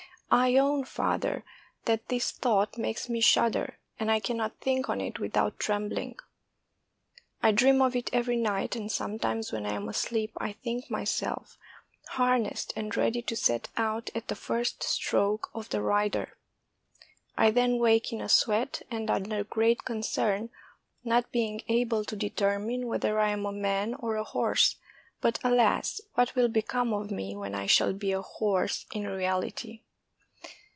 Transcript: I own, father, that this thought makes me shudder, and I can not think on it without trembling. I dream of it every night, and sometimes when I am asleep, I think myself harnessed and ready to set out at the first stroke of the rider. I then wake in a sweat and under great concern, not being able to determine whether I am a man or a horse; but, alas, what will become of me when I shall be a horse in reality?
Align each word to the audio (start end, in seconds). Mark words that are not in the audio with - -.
I 0.33 0.55
own, 0.55 0.85
father, 0.85 1.43
that 1.83 2.07
this 2.07 2.31
thought 2.31 2.77
makes 2.77 3.09
me 3.09 3.19
shudder, 3.19 3.79
and 3.99 4.09
I 4.09 4.21
can 4.21 4.37
not 4.37 4.61
think 4.61 4.87
on 4.87 5.01
it 5.01 5.19
without 5.19 5.59
trembling. 5.59 6.15
I 7.43 7.51
dream 7.51 7.81
of 7.81 7.97
it 7.97 8.09
every 8.13 8.37
night, 8.37 8.77
and 8.77 8.89
sometimes 8.89 9.51
when 9.51 9.65
I 9.65 9.73
am 9.73 9.89
asleep, 9.89 10.31
I 10.37 10.53
think 10.53 10.89
myself 10.89 11.57
harnessed 12.11 12.71
and 12.77 12.95
ready 12.95 13.21
to 13.23 13.35
set 13.35 13.67
out 13.75 14.09
at 14.15 14.29
the 14.29 14.35
first 14.35 14.83
stroke 14.83 15.49
of 15.53 15.67
the 15.67 15.81
rider. 15.81 16.37
I 17.37 17.51
then 17.51 17.77
wake 17.77 18.13
in 18.13 18.21
a 18.21 18.29
sweat 18.29 18.83
and 18.89 19.11
under 19.11 19.43
great 19.43 19.83
concern, 19.83 20.49
not 21.03 21.33
being 21.33 21.61
able 21.67 22.05
to 22.05 22.15
determine 22.15 22.87
whether 22.87 23.19
I 23.19 23.31
am 23.31 23.45
a 23.45 23.51
man 23.51 23.95
or 23.95 24.15
a 24.15 24.23
horse; 24.23 24.77
but, 25.19 25.39
alas, 25.43 25.99
what 26.13 26.35
will 26.37 26.47
become 26.47 26.93
of 26.93 27.11
me 27.11 27.35
when 27.35 27.53
I 27.53 27.65
shall 27.65 27.91
be 27.91 28.13
a 28.13 28.21
horse 28.21 28.85
in 28.93 29.05
reality? 29.05 29.81